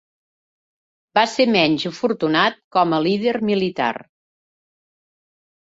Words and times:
Va 1.19 1.25
ser 1.33 1.45
menys 1.57 1.85
afortunat 1.91 2.59
com 2.77 2.97
a 2.97 3.03
líder 3.09 3.37
militar. 3.53 3.93